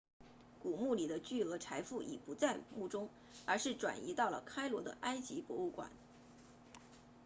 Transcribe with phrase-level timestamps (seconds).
[0.63, 3.07] 古墓里的巨额财富已不在墓中
[3.45, 5.91] 而是转移到了开罗的埃及博物馆